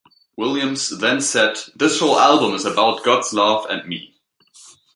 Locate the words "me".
3.87-4.15